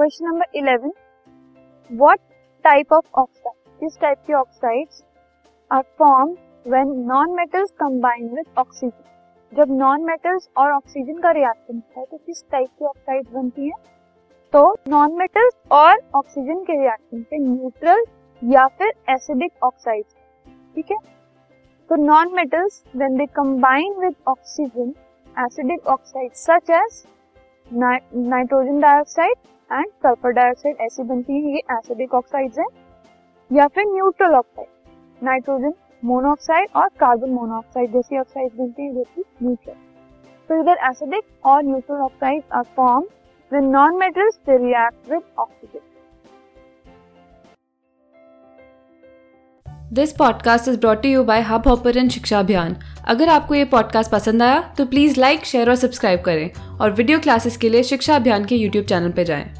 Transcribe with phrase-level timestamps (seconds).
[0.00, 0.92] Question number eleven
[1.90, 2.18] what
[2.64, 5.02] type of oxide किस type के oxides
[5.70, 6.30] are form
[6.66, 12.06] when non metals combine with oxygen जब non metals और oxygen का reaction होता है
[12.06, 13.72] तो किस टाइप की ऑक्साइड बनती है?
[14.52, 18.04] तो नॉन मेटल्स और ऑक्सीजन के रिएक्शन पे न्यूट्रल
[18.42, 20.04] या फिर एसिडिक ऑक्साइड
[20.74, 20.98] ठीक है?
[21.90, 24.94] तो non metals when they combine with oxygen
[25.44, 27.04] acidic oxide such as
[27.72, 29.36] nitrogen dioxide
[29.70, 32.66] and sulphur dioxide ऐसी बनती है, ये एसिडिक ऑक्साइड्स हैं,
[33.50, 35.72] या फिर न्यूट्रल ऑक्साइड नाइट्रोजन
[36.04, 39.74] मोनोऑक्साइड और कार्बन मोनोऑक्साइड जैसी ऑक्साइड बनती है, जो कि न्यूट्रल
[40.48, 43.04] तो इधर एसिडिक और neutral oxide are form
[43.52, 45.88] when non metals they react with oxygen
[49.92, 52.76] this podcast is brought you by Hub Hopper and Shiksha Abhiyan
[53.08, 57.18] अगर आपको ये पॉडकास्ट पसंद आया तो प्लीज़ लाइक शेयर और सब्सक्राइब करें और वीडियो
[57.18, 59.59] क्लासेस के लिए शिक्षा अभियान के यूट्यूब चैनल पर जाएँ।